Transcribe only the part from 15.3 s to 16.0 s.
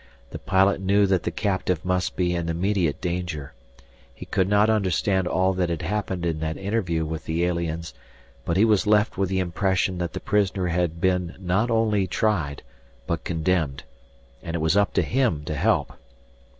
to help.